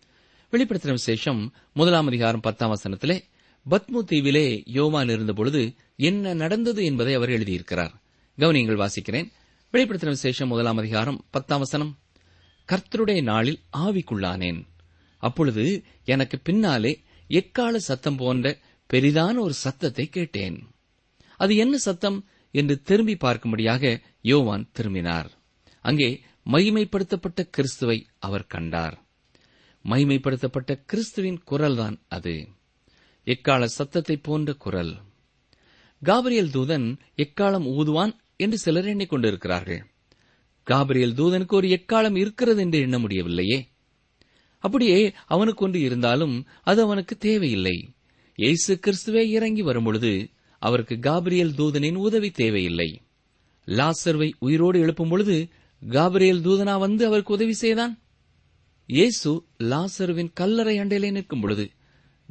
வெளிப்படுத்தின 0.52 0.90
விசேஷம் 0.90 1.54
முதலாம் 1.74 2.08
அதிகாரம் 2.08 2.40
பத்தாம் 2.40 2.76
வசனத்திலே 2.76 3.22
பத்மு 3.70 4.04
தீவிலே 4.08 4.62
யோவான் 4.66 5.08
இருந்தபொழுது 5.08 5.76
என்ன 5.96 6.34
நடந்தது 6.34 6.86
என்பதை 6.86 7.14
அவர் 7.14 7.30
எழுதியிருக்கிறார். 7.30 7.92
கவனியங்கள் 8.38 8.88
வாசிக்கிறேன். 8.88 9.32
வெளிப்படுத்தின 9.72 10.06
விசேஷம் 10.06 10.48
முதலாம் 10.48 10.78
அதிகாரம் 10.78 11.26
பத்தாம் 11.30 11.60
வசனம் 11.60 11.98
கர்த்தருடைய 12.68 13.24
நாளில் 13.24 13.60
ஆவிக்குள்ளானேன். 13.78 14.68
அப்பொழுது 15.18 15.84
எனக்கு 16.06 16.40
பின்னாலே 16.40 17.02
எக்கால 17.28 17.80
சத்தம் 17.80 18.16
போன்ற 18.16 18.58
பெரிதான 18.94 19.40
ஒரு 19.40 19.54
சத்தத்தை 19.54 20.10
கேட்டேன். 20.10 20.68
அது 21.38 21.56
என்ன 21.56 21.78
சத்தம்? 21.78 22.26
என்று 22.52 22.82
திரும்பி 22.82 23.14
பார்க்கும்படியாக 23.14 24.02
யோவான் 24.22 24.70
திரும்பினார். 24.72 25.32
அங்கே 25.82 26.24
மகிமைப்படுத்தப்பட்ட 26.52 27.50
கிறிஸ்துவை 27.50 28.08
அவர் 28.20 28.48
கண்டார். 28.48 29.10
மகிமைப்படுத்தப்பட்ட 29.86 30.84
கிறிஸ்துவின் 30.86 31.40
குரல்தான் 31.52 31.98
அது. 32.08 32.48
எக்கால 33.24 33.68
சத்தத்தை 33.68 34.18
போன்ற 34.18 34.54
குரல். 34.54 34.98
காபிரியல் 36.06 36.54
தூதன் 36.54 37.00
எக்காலம் 37.16 37.66
ஊதுவான் 37.70 38.14
என்று 38.36 38.58
சிலர் 38.58 38.86
எண்ணிக்கொண்டிருக்கிறார்கள் 38.86 39.82
காபிரியல் 40.68 41.14
தூதனுக்கு 41.14 41.54
ஒரு 41.54 41.68
எக்காலம் 41.68 42.18
இருக்கிறது 42.18 42.62
என்று 42.62 42.80
எண்ண 42.80 43.00
முடியவில்லையே. 43.00 43.68
அப்படியே 44.60 45.14
அவனுக்கு 45.26 45.66
ஒன்று 45.66 45.80
இருந்தாலும் 45.80 46.48
அது 46.64 46.82
அவனுக்கு 46.82 47.18
தேவையில்லை. 47.18 47.94
இயேசு 48.36 48.80
கிறிஸ்துவே 48.82 49.24
இறங்கி 49.28 49.62
வரும்பொழுது 49.62 50.30
அவருக்கு 50.60 50.96
காபிரியல் 50.96 51.56
தூதனின் 51.58 51.96
உதவி 51.96 52.30
தேவையில்லை. 52.32 53.02
லாசர்வை 53.66 54.32
உயிரோடு 54.40 54.80
எழுப்பும் 54.80 55.10
பொழுது 55.10 55.50
காபிரியல் 55.82 56.42
தூதனா 56.42 56.80
வந்து 56.80 57.06
அவருக்கு 57.06 57.34
உதவி 57.34 57.54
செய்தான்? 57.54 58.00
இயேசு 58.92 59.46
லாசருவின் 59.60 60.32
கல்லறை 60.34 60.80
அண்டையிலே 60.80 61.12
நிற்கும் 61.12 61.40
பொழுது 61.40 61.70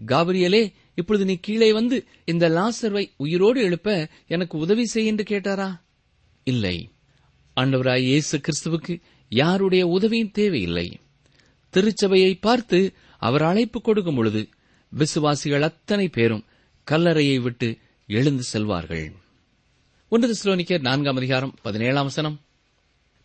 காபிரியலே 0.07 0.73
இப்பொழுது 0.95 1.25
நீ 1.25 1.37
கீழே 1.37 1.73
வந்து 1.73 2.07
இந்த 2.25 2.49
லாசர்வை 2.49 3.11
உயிரோடு 3.17 3.63
எழுப்ப 3.63 4.09
எனக்கு 4.27 4.59
உதவி 4.59 4.85
செய் 4.87 5.07
என்று 5.07 5.25
கேட்டாரா? 5.29 5.81
இல்லை. 6.45 6.91
ஆண்டவராய் 7.57 8.03
இயேசு 8.03 8.41
கிறிஸ்துவுக்கு 8.41 9.01
யாருடைய 9.29 9.87
உதவியும் 9.87 10.31
தேவையில்லை. 10.31 11.01
திருச்சபையை 11.71 12.35
பார்த்து 12.41 12.93
அவர் 13.19 13.43
அழைப்பு 13.43 13.81
கொடுக்கும் 13.81 14.15
பொழுது 14.15 14.49
விசுவாசிகள் 14.89 15.63
அத்தனை 15.63 16.09
பேரும் 16.09 16.45
கல்லறையை 16.91 17.39
விட்டு 17.39 17.79
எழுந்து 18.07 18.43
செல்வார்கள். 18.53 19.13
ஒன்று 20.09 20.37
ஸ்லோனிக்கர் 20.45 20.81
நான்காம் 20.81 21.17
அதிகாரம் 21.17 21.55
பதினேழாம் 21.63 22.05
வசனம். 22.05 22.41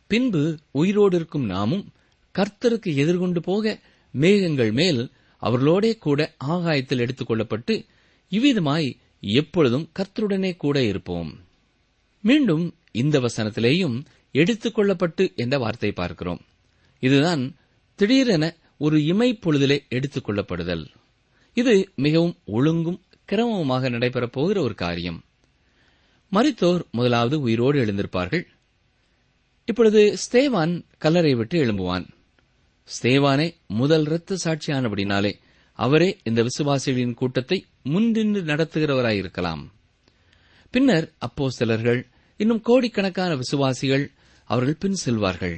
பின்பு 0.07 0.59
உயிரோடு 0.71 1.15
இருக்கும் 1.15 1.45
நாமும் 1.45 1.91
கர்த்தருக்கு 2.35 2.95
எதிர்கொண்டு 2.95 3.41
போக 3.41 3.79
மேகங்கள் 4.11 4.71
மேல் 4.71 5.11
அவர்களோடே 5.41 5.97
கூட 5.97 6.33
ஆகாயத்தில் 6.37 6.99
எடுத்துக் 6.99 7.31
கொள்ளப்பட்டு 7.31 7.85
இவ்விதமாய் 8.29 8.97
எப்பொழுதும் 9.21 9.89
கர்த்தருடனே 9.99 10.57
கூட 10.57 10.83
இருப்போம். 10.83 11.39
மீண்டும் 12.21 12.75
இந்த 12.91 13.19
வசனத்திலேயும் 13.19 14.05
எடுத்துக் 14.31 14.79
கொள்ளப்பட்டு 14.79 15.35
என்ற 15.35 15.57
வார்த்தை 15.57 15.91
பார்க்கிறோம். 15.91 16.39
இதுதான் 16.99 17.55
திடீரென 17.95 18.55
ஒரு 18.77 19.03
இமை 19.03 19.39
பொழுதிலே 19.41 19.87
எடுத்துக் 19.89 20.29
கொள்ளப்படுதல். 20.29 20.85
இது 21.53 21.91
மிகவும் 21.95 22.37
ஒழுங்கும் 22.45 23.01
கிரமமாக 23.31 23.89
நடைபெறப் 23.89 24.31
போகிற 24.31 24.61
ஒரு 24.61 24.75
காரியம். 24.75 25.23
மறித்தோர் 26.31 26.81
முதலாவது 26.91 27.39
உயிரோடு 27.39 27.85
எழுந்திருப்பார்கள். 27.85 28.45
இப்பொழுது 29.65 30.17
ஸ்தேவான் 30.31 30.83
கல்லறை 30.97 31.35
விட்டு 31.35 31.65
எழும்புவான். 31.65 32.13
ஸ்தேவானே 32.89 33.55
முதல் 33.67 34.05
இரத்த 34.05 34.37
சாட்சியானபடினாலே 34.43 35.33
அவரே 35.73 36.17
இந்த 36.23 36.43
விசுவாசிகளின் 36.43 37.13
கூட்டத்தை 37.13 37.65
முன்னின்று 37.83 38.43
நடத்துகிறவராயிருக்கலாம். 38.43 39.63
பின்னர் 40.69 41.13
அப்போ 41.17 41.49
சிலர்கள் 41.49 42.07
இன்னும் 42.37 42.61
கோடிக்கணக்கான 42.61 43.35
விசுவாசிகள் 43.35 44.11
அவர்கள் 44.43 44.75
பின் 44.75 44.97
செல்வார்கள். 45.05 45.57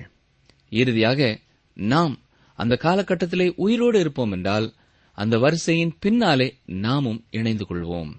இறுதியாக 0.70 1.40
நாம் 1.74 2.20
அந்த 2.54 2.78
காலகட்டத்திலே 2.82 3.54
உயிரோடு 3.56 4.00
இருப்போம் 4.00 4.32
என்றால் 4.32 4.74
அந்த 5.12 5.38
வரிசையின் 5.38 5.94
பின்னாலே 6.00 6.58
நாமும் 6.66 7.26
இணைந்து 7.30 7.66
கொள்வோம். 7.70 8.12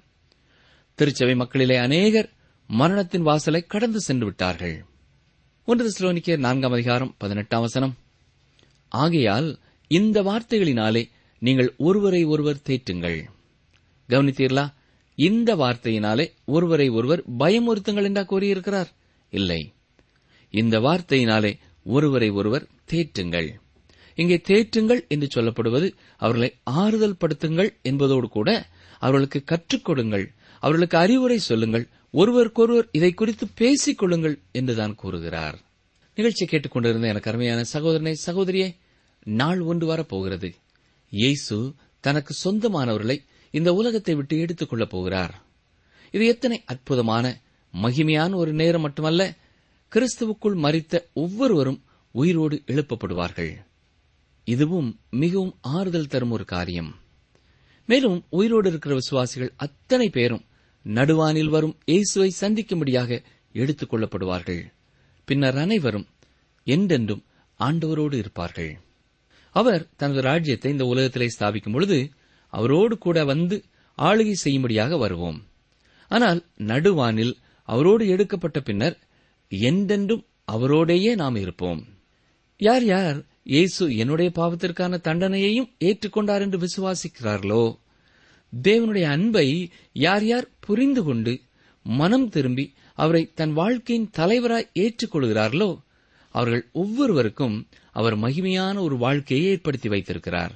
திருச்சபை 0.95 1.35
மக்களிலே 1.35 1.77
அநேகர் 1.77 2.29
மரணத்தின் 2.67 3.23
வாசலை 3.23 3.67
கடந்து 3.67 4.01
சென்று 4.01 4.25
விட்டார்கள். 4.25 4.85
ஒன்று 5.65 5.93
சிலோனிக்கே 5.99 6.39
நான்காம் 6.39 6.73
அதிகாரம் 6.73 7.15
பதினெட்டாம் 7.19 7.61
வசனம். 7.61 7.97
ஆகையால் 8.89 9.59
இந்த 9.89 10.23
வார்த்தைகளினாலே 10.23 11.09
நீங்கள் 11.39 11.75
ஒருவரை 11.79 12.25
ஒருவர் 12.25 12.61
தேற்றுங்கள். 12.67 13.25
கவனித்தீர்களா? 14.09 14.73
இந்த 15.15 15.57
வார்த்தையினாலே 15.57 16.33
ஒருவரை 16.45 16.89
ஒருவர் 16.89 17.23
பயமுறுத்துங்கள் 17.39 18.03
என்றா 18.03 18.23
கூறியிருக்கிறார். 18.23 18.93
இல்லை. 19.31 19.73
இந்த 20.51 20.81
வார்த்தையினாலே 20.81 21.59
ஒருவரை 21.85 22.31
ஒருவர் 22.31 22.69
தேற்றுங்கள். 22.91 23.49
இங்கே 24.15 24.43
தேற்றுங்கள் 24.49 25.07
என்று 25.09 25.29
சொல்லப்படுவது 25.35 25.93
அவர்களை 26.17 26.55
ஆறுதல் 26.63 27.17
படுத்துங்கள் 27.21 27.81
என்பதோடு 27.83 28.29
கூட 28.29 28.69
அவர்களுக்கு 28.99 29.45
கற்றுக் 29.45 29.85
கொடுங்கள். 29.85 30.35
அவர்களுக்கு 30.61 30.99
அறிவுரை 30.99 31.39
சொல்லுங்கள். 31.39 31.89
ஒருவருக்கொருவர் 32.11 32.89
இதை 32.93 33.13
குறித்து 33.13 33.47
பேசிக் 33.55 33.99
கொள்ளுங்கள் 33.99 34.39
என்றுதான் 34.53 34.95
கூறுகிறார். 34.95 35.68
நிகழ்ச்சி 36.19 36.47
கேட்டுக்கொண்டிருந்த 36.47 37.09
எனக்கு 37.09 37.31
அருமையான 37.31 37.65
சகோதரனை 37.65 38.17
சகோதரியே 38.27 38.77
நாள் 39.25 39.61
ஒன்று 39.61 39.87
வரப்போகிறது. 39.87 40.55
இயேசு 41.11 41.75
தனக்கு 42.01 42.35
சொந்தமானவர்களை 42.45 43.25
இந்த 43.51 43.75
உலகத்தை 43.75 44.15
விட்டு 44.15 44.39
எடுத்துக் 44.39 44.69
கொள்ளப் 44.69 44.91
போகிறார். 44.91 45.43
இது 46.11 46.27
எத்தனை 46.27 46.63
அற்புதமான 46.65 47.41
மகிமையான 47.83 48.35
ஒரு 48.35 48.53
நேரம் 48.53 48.81
மட்டுமல்ல 48.81 49.35
கிறிஸ்துவுக்குள் 49.95 50.57
மறித்த 50.57 51.03
ஒவ்வொருவரும் 51.13 51.85
உயிரோடு 52.11 52.63
எழுப்பப்படுவார்கள். 52.67 53.57
இதுவும் 54.45 55.01
மிகவும் 55.11 55.59
ஆறுதல் 55.61 56.07
தரும் 56.07 56.31
ஒரு 56.31 56.45
காரியம். 56.45 56.95
மேலும் 57.87 58.25
உயிரோடு 58.29 58.69
இருக்கிற 58.69 58.95
விசுவாசிகள் 58.95 59.53
அத்தனை 59.57 60.09
பேரும் 60.09 60.45
நடுவானில் 60.85 61.49
வரும் 61.49 61.79
இயேசுவை 61.85 62.33
சந்திக்கும்படியாக 62.41 63.23
எடுத்துக் 63.53 63.95
கொள்ளப்படுவார்கள். 63.95 64.77
பின்னர் 65.29 65.59
அனைவரும் 65.65 66.07
என்றென்றும் 66.67 67.23
ஆண்டவரோடு 67.61 68.17
இருப்பார்கள். 68.23 68.73
அவர் 69.55 69.83
தனது 69.97 70.21
ராஜ்யத்தை 70.21 70.71
இந்த 70.73 70.85
உலகத்திலே 70.85 71.29
ஸ்தாபிக்கும் 71.35 71.73
பொழுது 71.73 71.99
அவரோடு 72.53 72.95
கூட 72.99 73.19
வந்து 73.25 73.57
ஆளுகை 73.99 74.35
செய்யும்படியாக 74.43 74.97
வருவோம். 74.97 75.39
ஆனால் 76.11 76.41
நடுவானில் 76.71 77.35
அவரோடு 77.69 78.05
எடுக்கப்பட்ட 78.09 78.59
பின்னர் 78.61 78.97
என்றென்றும் 79.53 80.25
அவரோடேயே 80.53 81.13
நாம் 81.15 81.37
இருப்போம். 81.37 81.81
யார் 82.61 82.85
யார் 82.85 83.19
இயேசு 83.53 83.85
என்னுடைய 83.97 84.31
பாவத்திற்கான 84.39 84.95
தண்டனையையும் 85.07 85.69
ஏற்றுக்கொண்டார் 85.85 86.43
என்று 86.47 86.59
விசுவாசிக்கிறார்களோ? 86.65 87.65
தேவனுடைய 88.53 89.07
அன்பை 89.17 89.47
யார் 90.05 90.25
யார் 90.25 90.47
புரிந்து 90.67 91.03
கொண்டு 91.05 91.33
மனம் 91.87 92.29
திரும்பி 92.29 92.65
அவரை 92.99 93.23
தன் 93.35 93.53
வாழ்க்கையின் 93.53 94.11
தலைவராய் 94.19 94.73
ஏற்றுக்கொள்கிறார்களோ 94.75 95.71
அவர்கள் 96.35 96.65
ஒவ்வொருவருக்கும் 96.73 97.57
அவர் 97.93 98.17
மகிமையான 98.19 98.77
ஒரு 98.81 98.97
வாழ்க்கையை 98.97 99.47
ஏற்படுத்தி 99.51 99.89
வைத்திருக்கிறார். 99.89 100.55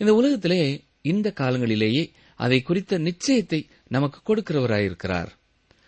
இந்த 0.00 0.12
உலகத்திலே 0.14 0.62
இந்த 1.10 1.28
காலங்களிலேயே 1.40 2.04
அதை 2.40 2.58
குறித்த 2.62 2.98
நிச்சயத்தை 2.98 3.60
நமக்கு 3.88 4.18
கொடுக்கிறவராயிருக்கிறார். 4.28 5.30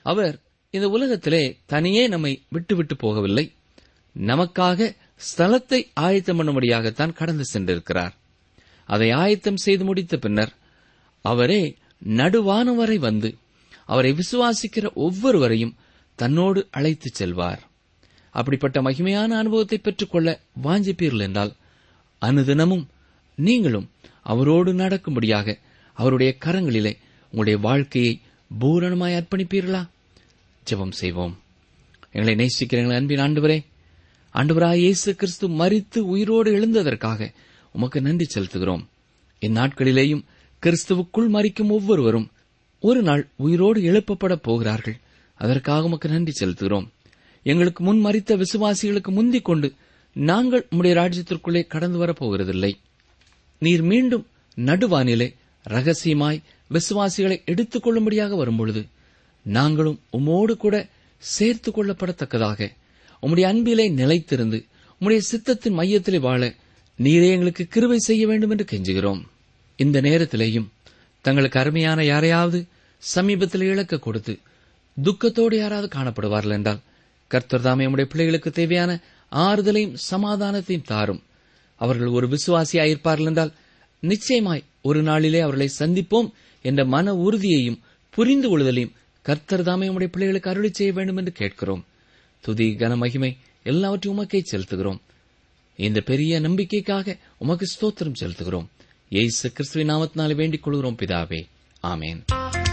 அவர் 0.07 0.37
இந்த 0.75 0.87
உலகத்திலே 0.89 1.45
தனியே 1.67 2.05
நம்மை 2.09 2.33
விட்டுவிட்டு 2.49 2.95
போகவில்லை. 2.95 3.47
நமக்காக 4.17 4.89
ஸ்தலத்தை 5.29 5.81
ஆயத்தம் 6.01 6.39
பண்ணும்படியாகத்தான் 6.39 7.17
கடந்து 7.21 7.45
சென்றிருக்கிறார். 7.53 8.15
அதை 8.89 9.09
ஆயத்தம் 9.23 9.63
செய்து 9.65 9.85
முடித்த 9.85 10.15
பின்னர் 10.17 10.53
அவரே 11.25 11.63
நடுவானவரை 12.21 12.99
வந்து 12.99 13.29
அவரை 13.85 14.13
விசுவாசிக்கிற 14.13 14.93
ஒவ்வொருவரையும் 14.95 15.77
தன்னோடு 16.15 16.69
அழைத்துச் 16.71 17.15
செல்வார். 17.15 17.63
அப்படிப்பட்ட 18.31 18.83
மகிமையான 18.83 19.29
அனுபவத்தை 19.29 19.79
பெற்றுக்கொள்ள 19.79 20.41
வாஞ்சிப்பீர்கள் 20.63 21.21
என்றால் 21.21 21.53
அனுதினமும் 22.21 22.87
நீங்களும் 23.35 23.91
அவரோடு 24.23 24.73
நடக்கும்படியாக 24.73 25.59
அவருடைய 25.93 26.37
கரங்களிலே 26.45 26.97
உங்களுடைய 27.25 27.59
வாழ்க்கையை 27.59 28.21
பூரணமாய் 28.61 29.17
அர்ப்பணிப்பீர்களா? 29.21 29.89
ஜெபம் 30.71 30.91
செய்வோம். 30.91 31.39
எங்களை 32.13 32.47
நேசிக்கிறீங்களா 32.47 32.95
அன்பின் 32.95 33.19
ஆண்டவரே 33.19 33.65
ஆண்டவராய் 34.35 34.77
இயேசு 34.77 35.15
கிறிஸ்து 35.15 35.49
மரித்து 35.49 36.07
உயிரோடு 36.07 36.51
எழுந்ததற்காக 36.53 37.33
உமக்கு 37.73 38.01
நன்றி 38.01 38.27
செலுத்துகிறோம். 38.35 38.85
இந்நாட்களிலேயும் 39.41 40.25
கிறிஸ்துவுக்குள் 40.63 41.29
மறிக்கும் 41.29 41.69
ஒவ்வொருவரும் 41.69 42.31
ஒரு 42.85 43.03
நாள் 43.03 43.29
உயிரோடு 43.37 43.81
எழுப்பப்பட 43.81 44.35
போகிறார்கள். 44.35 44.97
அதற்காக 45.35 45.85
உமக்கு 45.85 46.09
நன்றி 46.09 46.47
செலுத்துகிறோம். 46.47 46.89
எங்களுக்கு 47.43 47.85
முன் 47.85 48.05
மறித்த 48.05 48.45
விசுவாசிகளுக்கு 48.45 49.09
முந்திக் 49.09 49.45
கொண்டு 49.45 49.73
நாங்கள் 50.13 50.67
உம்முடைய 50.71 50.95
ராஜ்யத்திற்குள்ளே 50.95 51.67
கடந்து 51.67 51.99
வரப் 51.99 52.25
போகிறதில்லை. 52.25 52.73
நீர் 53.59 53.83
மீண்டும் 53.83 54.27
நடுவானிலே 54.57 55.35
ரகசியமாய் 55.63 56.43
விசுவாசிகளை 56.71 57.45
எடுத்துக் 57.45 57.83
கொள்ளும்படியாக 57.83 58.37
வரும்பொழுது 58.37 58.87
நாங்களும் 59.43 60.01
உம்மோடு 60.13 60.57
கூட 60.57 60.89
சேர்த்துக் 61.19 61.81
கொள்ளப்படத்தக்கதாக 61.81 62.71
உம்முடைய 63.23 63.43
அன்பிலே 63.43 63.91
நிலைத்திருந்து 63.91 64.65
உம்முடைய 65.01 65.21
சித்தத்தின் 65.33 65.75
மையத்திலே 65.75 66.21
வாழ 66.21 66.55
நீரே 67.03 67.31
எங்களுக்கு 67.31 67.67
கிருவை 67.75 67.97
செய்ய 67.97 68.27
வேண்டும் 68.27 68.51
என்று 68.51 68.65
கெஞ்சுகிறோம். 68.71 69.21
இந்த 69.77 70.01
நேரத்திலேயும் 70.01 70.67
தங்களுக்கு 71.23 71.61
அருமையான 71.61 72.05
யாரையாவது 72.05 72.67
சமீபத்தில் 73.05 73.61
இழக்க 73.61 73.99
கொடுத்து 73.99 74.39
துக்கத்தோடு 75.03 75.57
யாராவது 75.57 75.99
காணப்படுவார்கள் 75.99 76.51
என்றால் 76.51 76.81
கர்த்தர் 77.29 77.61
தாமே 77.61 77.81
நம்முடைய 77.81 78.11
பிள்ளைகளுக்கு 78.11 78.51
தேவையான 78.51 79.01
ஆறுதலையும் 79.33 79.97
சமாதானத்தையும் 80.11 80.85
தாரும். 80.85 81.23
அவர்கள் 81.77 82.07
ஒரு 82.07 82.29
விசுவாசியாயிருப்பார்கள் 82.29 83.25
என்றால் 83.25 83.53
நிச்சயமாய் 84.01 84.63
ஒரு 84.83 85.03
நாளிலே 85.03 85.41
அவர்களை 85.41 85.69
சந்திப்போம் 85.79 86.31
என்ற 86.63 86.85
மன 86.85 87.15
உறுதியையும் 87.15 87.81
புரிந்து 88.11 88.49
கொள்ளுதலையும் 88.49 88.93
கர்த்தர் 89.23 89.63
தாமே 89.63 89.89
உம்முடைய 89.89 90.07
பிள்ளைகளுக்கு 90.07 90.51
அருளி 90.51 90.71
செய்ய 90.73 90.93
வேண்டும் 90.93 91.17
என்று 91.17 91.33
கேட்கிறோம். 91.33 91.85
துதி 92.41 92.77
கன 92.79 92.97
மகிமை 92.97 93.37
எல்லாவற்றையும் 93.63 94.23
உமக்கே 94.23 94.43
செலுத்துகிறோம். 94.53 95.01
இந்த 95.77 96.01
பெரிய 96.01 96.41
நம்பிக்கைக்காக 96.41 97.17
உமக்கு 97.39 97.67
ஸ்தோத்திரம் 97.67 98.21
செலுத்துகிறோம். 98.21 98.67
ஏசு 99.09 99.53
கிறிஸ்துவின் 99.53 99.91
நாமத்தினாலே 99.91 100.35
வேண்டிக் 100.35 100.63
கொள்கிறோம் 100.63 100.97
பிதாவே. 100.99 101.47
ஆமேன். 101.83 102.64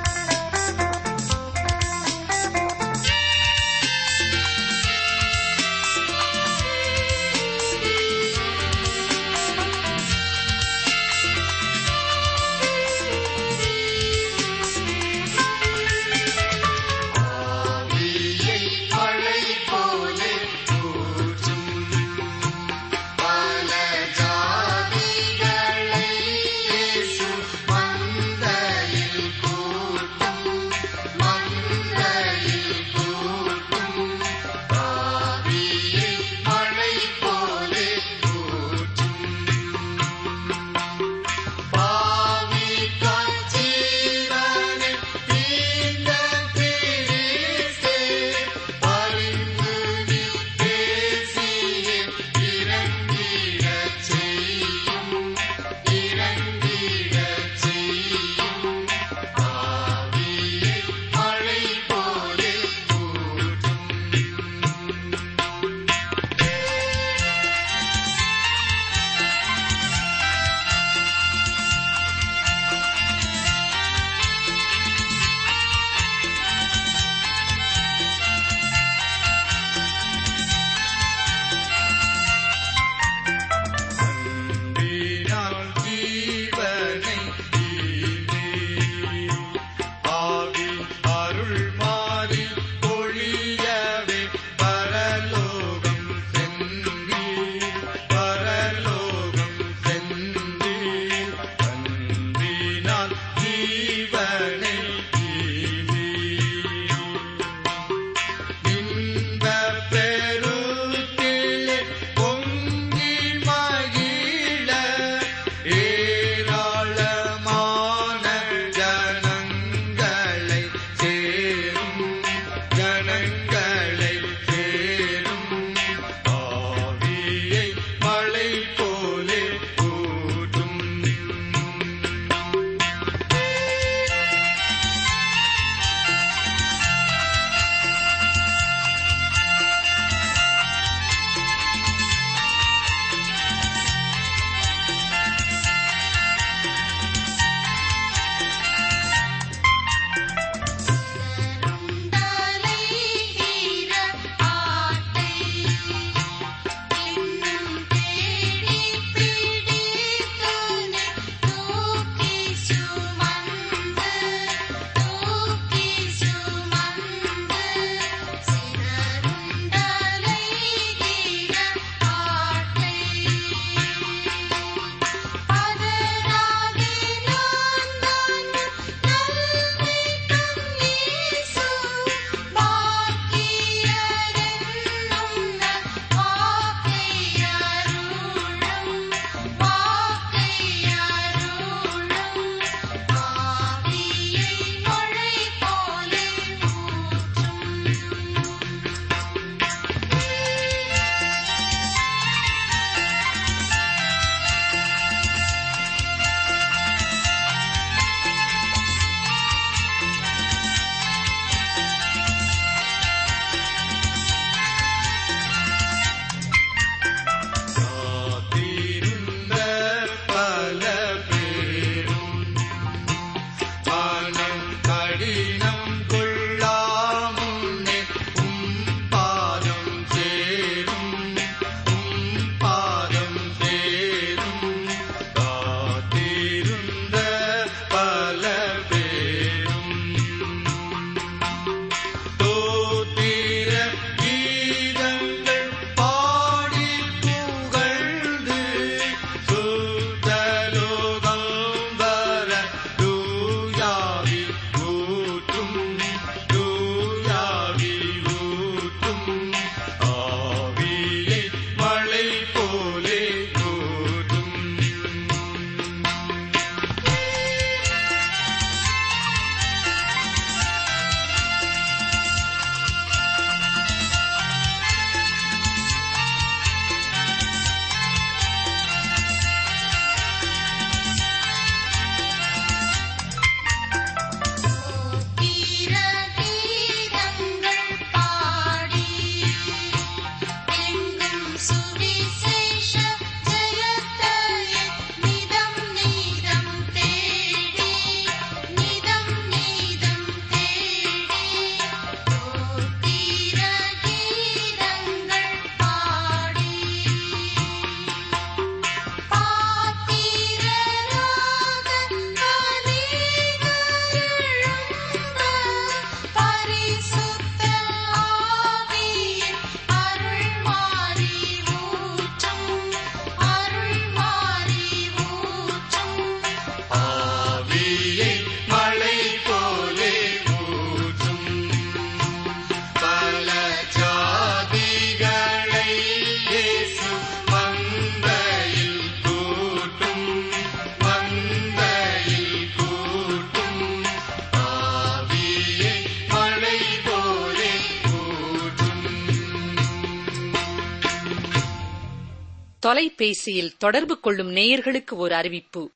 தொலைபேசியில் 352.91 353.75
தொடர்பு 353.77 354.19
கொள்ளும் 354.19 354.55
நேயர்களுக்கு 354.55 355.13
ஒரு 355.13 355.35
அறிவிப்பு. 355.35 355.91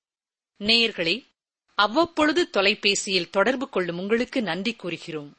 நேயர்களே 0.60 1.16
அவ்வப்பொழுது 1.78 2.50
தொலைபேசியில் 2.50 3.30
தொடர்பு 3.30 3.70
கொள்ளும் 3.70 3.98
உங்களுக்கு 3.98 4.42
நன்றி 4.42 4.74
கூறுகிறோம். 4.74 5.32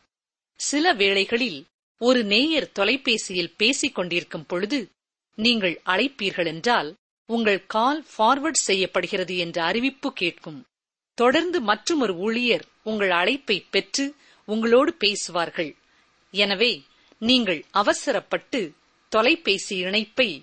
சில 0.60 0.92
வேளைகளில் 0.92 1.64
ஒரு 2.00 2.24
நேயர் 2.24 2.72
தொலைபேசியில் 2.72 3.54
பேசிக் 3.56 3.94
கொண்டிருக்கும் 3.94 4.46
பொழுது 4.46 4.90
நீங்கள் 5.34 5.80
அழைப்பீர்கள் 5.86 6.46
என்றால் 6.46 6.96
உங்கள் 7.26 7.66
கால் 7.66 8.06
ஃபார்வர்ட் 8.12 8.64
செய்யப்படுகிறது 8.68 9.36
என்ற 9.36 9.64
அறிவிப்பு 9.64 10.12
கேட்கும். 10.12 10.66
தொடர்ந்து 11.14 11.60
மற்றொரு 11.60 12.16
ஊழியர் 12.16 12.64
உங்கள் 12.82 13.10
அழைப்பை 13.10 13.66
பெற்று 13.70 14.14
உங்களோடு 14.46 14.94
பேசுவார்கள். 14.94 15.76
எனவே 16.30 16.82
நீங்கள் 17.18 17.64
அவசரப்பட்டு 17.70 18.72
தொலைபேசி 19.08 19.76
இணைப்பை 19.76 20.42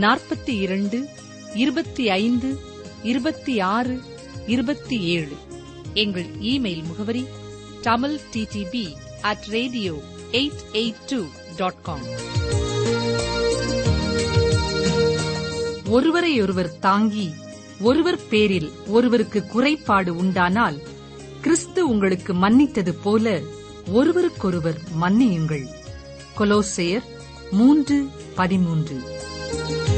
நாற்பத்தி 0.00 0.60
இரண்டு 0.60 1.08
இருபத்தி 1.54 2.08
ஐந்து 2.08 2.58
இருபத்தி 3.02 3.60
ஆறு 3.60 4.02
இருபத்தி 4.46 5.00
ஏழு. 5.00 5.36
எங்கள் 5.94 6.24
இமெயில் 6.24 6.82
முகவரி 6.82 7.26
Tamil 7.80 8.18
DTP 8.32 8.94
at 9.20 9.44
radio 9.46 10.02
eight 10.32 10.64
eight 10.72 10.94
two 11.06 11.24
dot 11.56 11.82
com 11.82 12.00
ஒருவரையொருவர் 15.88 16.78
தாங்கி 16.78 17.34
ஒருவர் 17.80 18.28
பேரில் 18.28 18.72
ஒருவருக்கு 18.86 19.46
குறைபாடு 19.46 20.16
உண்டானால் 20.16 20.82
கிறிஸ்து 21.40 21.88
உங்களுக்கு 21.88 22.34
மன்னித்தது 22.34 22.90
போல 22.90 23.40
ஒருவருக்கொருவர் 23.86 24.80
மன்னியுங்கள். 25.00 25.66
கொலோசையர் 26.38 27.04
மூன்று 27.50 28.08
பதிமூன்று. 28.34 29.15
Thank 29.56 29.88
you. 29.88 29.95